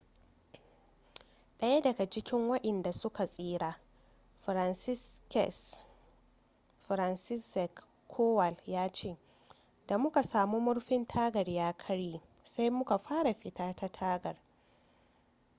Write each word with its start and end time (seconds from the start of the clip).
daya 1.59 1.81
daga 1.81 2.09
cikin 2.09 2.49
wadanda 2.49 2.93
su 2.93 3.09
ka 3.09 3.25
tsira 3.27 3.75
franciszek 6.87 7.71
kowal 8.07 8.55
ya 8.65 8.89
ce 8.91 9.17
da 9.87 9.97
muka 9.97 10.23
samu 10.23 10.59
murfin 10.59 11.07
tagar 11.07 11.49
ya 11.49 11.71
karye 11.73 12.21
sai 12.43 12.69
muka 12.69 12.97
fara 12.97 13.33
fita 13.33 13.73
ta 13.75 13.87
tagar 13.89 14.35